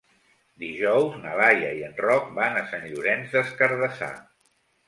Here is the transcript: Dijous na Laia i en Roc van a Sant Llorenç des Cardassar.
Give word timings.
Dijous 0.63 1.19
na 1.25 1.33
Laia 1.41 1.69
i 1.81 1.85
en 1.89 1.95
Roc 2.05 2.33
van 2.39 2.57
a 2.63 2.67
Sant 2.73 2.89
Llorenç 2.95 3.39
des 3.39 3.55
Cardassar. 3.63 4.13